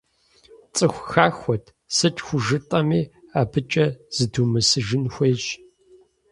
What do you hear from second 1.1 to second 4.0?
хахуэт, сыт хужытӀэми, абыкӀэ